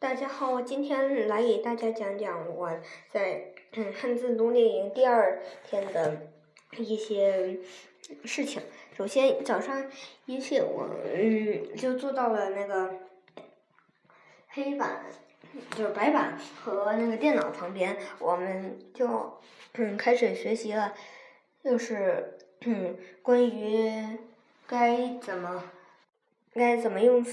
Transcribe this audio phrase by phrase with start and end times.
[0.00, 2.70] 大家好，我今天来给大家讲讲我
[3.10, 6.22] 在嗯汉字冬令营第二天的
[6.78, 7.58] 一些
[8.24, 8.62] 事情。
[8.96, 9.84] 首先早上
[10.24, 12.94] 一起我嗯就坐到了那个
[14.48, 15.04] 黑板，
[15.76, 19.38] 就是白板和那个电脑旁边，我们就
[19.74, 20.94] 嗯开始学习了，
[21.62, 24.16] 就是嗯关于
[24.66, 25.62] 该怎么。
[26.52, 27.24] 该怎么用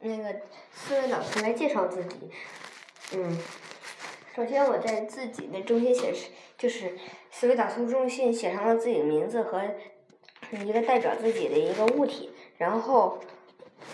[0.00, 0.40] 那个
[0.72, 2.30] 思维导图来介绍自己？
[3.14, 3.38] 嗯，
[4.34, 6.12] 首先我在自己的中心写，
[6.56, 6.96] 就是
[7.30, 9.62] 思维导图中心写上了自己的名字和
[10.64, 13.18] 一个代表自己的一个物体，然后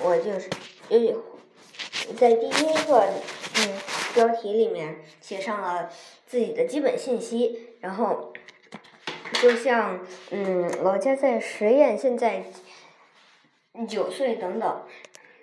[0.00, 0.48] 我就是
[0.90, 1.24] 有
[2.16, 3.08] 在第一个
[3.56, 3.80] 嗯
[4.14, 5.90] 标题里面写上了
[6.24, 8.32] 自己的基本信息，然后
[9.42, 9.98] 就像
[10.30, 12.44] 嗯老家在实验现在。
[13.86, 14.86] 九岁等等，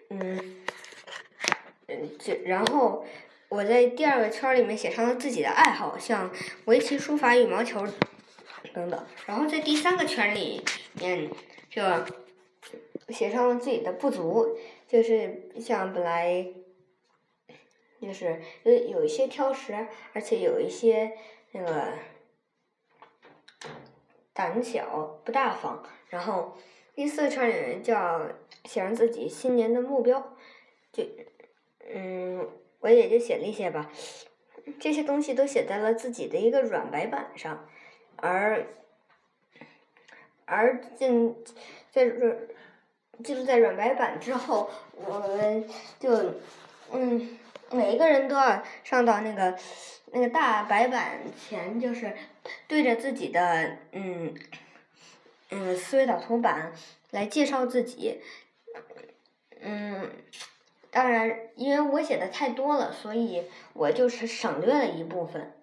[0.10, 0.66] 嗯，
[1.88, 3.06] 嗯，就然后
[3.48, 6.30] 我在第二个圈里面写上了自己的爱好，像
[6.66, 7.88] 围棋、书法、羽毛球
[8.74, 9.06] 等等。
[9.26, 10.62] 然后在第三个圈里
[11.00, 11.30] 面
[11.70, 11.82] 就
[13.10, 14.58] 写上了自己的不足，
[14.88, 16.46] 就是像本来
[18.02, 21.14] 就是有有一些挑食，而且有一些
[21.52, 21.94] 那个
[24.34, 26.58] 胆小不大方，然后。
[26.96, 28.22] 第四圈里面叫
[28.64, 30.34] 写上自己新年的目标，
[30.94, 31.04] 就
[31.94, 33.92] 嗯，我也就写了一些吧。
[34.80, 37.68] 这些东西都写在了自己的一个软白板上，
[38.16, 38.66] 而
[40.46, 41.36] 而进
[41.92, 42.38] 在软
[43.22, 45.68] 记录在软白板之后，我们
[46.00, 46.10] 就
[46.94, 47.38] 嗯，
[47.72, 49.54] 每一个人都要上到那个
[50.14, 52.14] 那个大白板前，就是
[52.70, 54.34] 对着自己的嗯。
[55.50, 56.74] 嗯，思维导图版
[57.12, 58.20] 来介绍自己。
[59.62, 60.10] 嗯，
[60.92, 65.54] 当然，因为我写的太多了，所以我就是省略了一部分。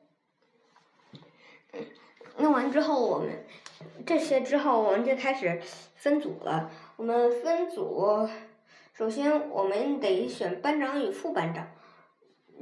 [2.39, 3.45] 弄完之后，我们
[4.07, 5.61] 这些之后，我们就开始
[5.97, 6.71] 分组了。
[6.97, 8.29] 我们分组，
[8.95, 11.69] 首先我们得选班长与副班长。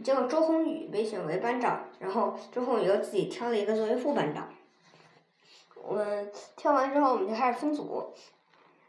[0.03, 4.53] 结果周宏宇被选为班长，然后周宏宇又自己挑了一个作为副班长。
[5.83, 8.13] 我们跳完之后，我们就开始分组。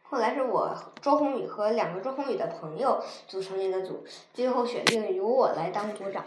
[0.04, 6.26] 后来是我周宏宇和两个周宏宇的朋友组成一个组，最后选定由我来当组长。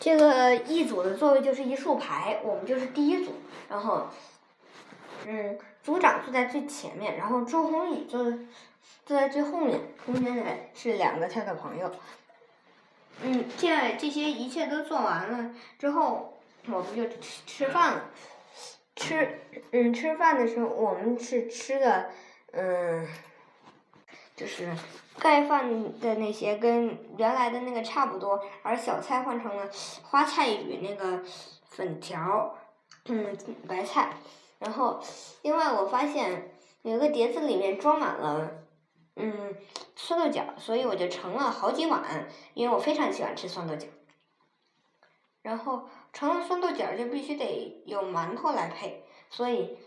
[0.00, 3.32] 这个一组的座位就是一竖排，我们就是第一组。
[3.68, 4.06] 然后，
[5.26, 8.24] 嗯，组长坐在最前面，然后周宏宇坐
[9.04, 10.42] 坐在最后面，中间的
[10.74, 11.90] 是两个他的朋友。
[13.22, 16.32] 嗯，现在这些一切都做完了之后，
[16.66, 18.04] 我们就吃吃饭了。
[18.98, 22.10] 吃，嗯，吃饭的时候我们是吃的，
[22.52, 23.06] 嗯，
[24.34, 24.68] 就是
[25.18, 29.70] 盖饭的那些跟原来的那个差不多，而小菜换成了
[30.02, 31.22] 花菜与那个
[31.70, 32.58] 粉条，
[33.06, 33.36] 嗯，
[33.66, 34.10] 白菜。
[34.58, 35.00] 然后，
[35.42, 36.50] 另外我发现
[36.82, 38.50] 有一个碟子里面装满了，
[39.14, 39.54] 嗯，
[39.94, 42.02] 酸豆角，所以我就盛了好几碗，
[42.54, 43.86] 因为我非常喜欢吃酸豆角。
[45.42, 45.88] 然后。
[46.10, 49.78] 成了酸豆角就必须得有馒头来配，所以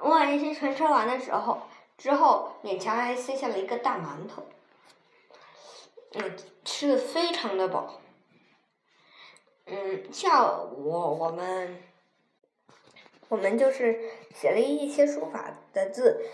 [0.00, 1.60] 我把那些全吃完的时候，
[1.96, 4.42] 之后勉强还塞下了一个大馒头，
[6.14, 8.00] 嗯，吃的非常的饱。
[9.66, 11.80] 嗯，下午我们
[13.28, 16.24] 我们就是写了一些书法的字，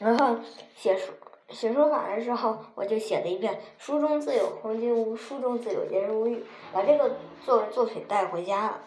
[0.00, 0.38] 然后
[0.76, 1.12] 写书。
[1.54, 6.44] 写书法的时候，我就写了一遍“书中自有黄金屋，书中自有颜如玉”，
[6.74, 8.82] 把这个作为作品带回家了。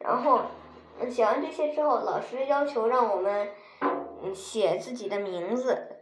[0.00, 0.40] 然后
[1.08, 3.48] 写完这些之后，老师要求让我们
[4.34, 6.00] 写自己的名字，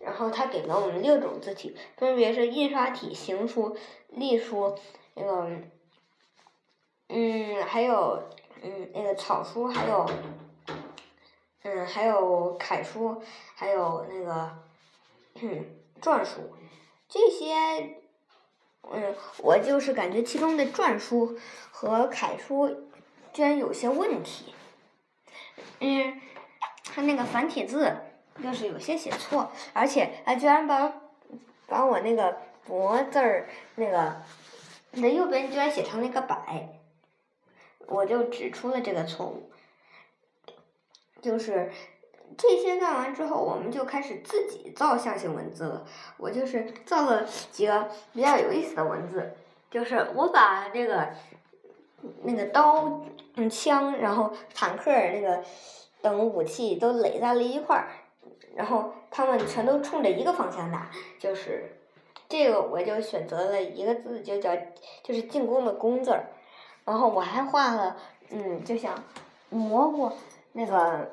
[0.00, 3.76] 然后他给了我们六种字体，分别是印刷体、行书、
[4.08, 4.76] 隶书，
[5.14, 5.48] 那个
[7.08, 8.20] 嗯，还有
[8.62, 10.04] 嗯那个草书，还有
[11.62, 13.22] 嗯还有楷书，
[13.54, 14.63] 还有那个。
[15.40, 15.66] 嗯，
[16.00, 16.54] 篆书，
[17.08, 17.98] 这些，
[18.82, 21.36] 嗯，我就是感觉其中的篆书
[21.72, 22.88] 和楷书
[23.32, 24.54] 居然有些问题，
[25.80, 26.20] 嗯，
[26.84, 27.96] 它那个繁体字
[28.42, 31.02] 就是有些写错，而且还居然把
[31.66, 34.22] 把我那个“博”字儿那个
[34.92, 36.78] 的右边居然写成了一个“百”，
[37.88, 39.50] 我就指出了这个错误，
[41.20, 41.72] 就是。
[42.36, 45.84] 这些干完之后，我们就开始自己造象形文字了。
[46.16, 49.34] 我就是造了几个比较有意思的文字，
[49.70, 51.08] 就是我把这个
[52.22, 53.02] 那个刀、
[53.36, 55.42] 嗯枪，然后坦克那个
[56.02, 57.88] 等武器都垒在了一块儿，
[58.54, 61.76] 然后他们全都冲着一个方向打，就是
[62.28, 64.50] 这个我就选择了一个字，就叫
[65.02, 66.26] 就是进攻的攻字儿。
[66.84, 67.96] 然后我还画了，
[68.30, 68.94] 嗯，就像
[69.48, 70.12] 蘑菇
[70.52, 71.10] 那个，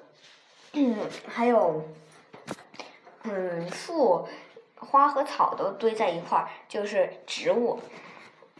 [0.73, 0.95] 嗯，
[1.27, 1.83] 还有，
[3.23, 4.27] 嗯，树、
[4.75, 7.79] 花和草都堆在一块儿，就是植物。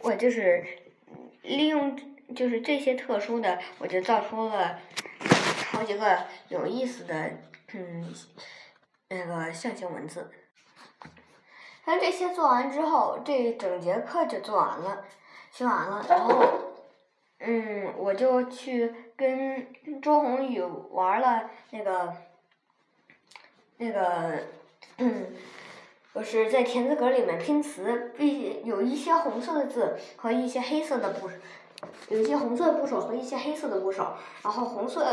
[0.00, 0.64] 我就是
[1.42, 1.96] 利用
[2.34, 4.78] 就是这些特殊的，我就造出了
[5.70, 7.30] 好几个有意思的，
[7.72, 8.14] 嗯，
[9.08, 10.30] 那个象形文字。
[11.84, 15.04] 那这些做完之后，这整节课就做完了，
[15.50, 16.61] 学完了，然后。
[17.44, 19.66] 嗯，我就去跟
[20.00, 22.14] 周宏宇玩了那个，
[23.78, 24.38] 那个，
[24.98, 25.26] 嗯，
[26.14, 31.28] 就是在田字格里面拼词，必须有一些红色的字和一些黑色的部，
[32.10, 35.04] 有一些红色的部首和一些黑色的部首，然后红色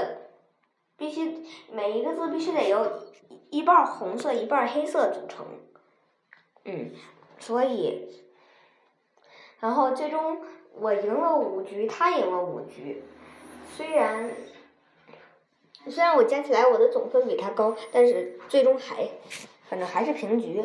[0.98, 3.08] 必须每一个字必须得由
[3.50, 5.48] 一半红色一半黑色组成，
[6.66, 6.92] 嗯，
[7.40, 8.22] 所以，
[9.60, 10.44] 然后最终。
[10.80, 13.04] 我赢了五局，他赢了五局。
[13.76, 14.32] 虽然
[15.88, 19.10] 虽然我加起来我的总分比他高，但是最终还
[19.70, 20.64] 反正还是平局。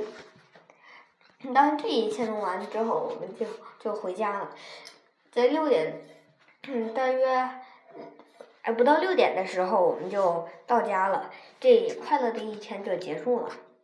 [1.52, 3.46] 当这一切弄完之后，我们就
[3.78, 4.50] 就回家了。
[5.30, 6.00] 在六点
[6.68, 7.50] 嗯，大约
[8.62, 11.30] 还不到六点的时候，我们就到家了。
[11.60, 13.50] 这快乐的一天就结束了。